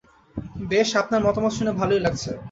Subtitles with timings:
[0.71, 2.31] বেশ, আপনার মতামত শুনে ভালোই লাগছে।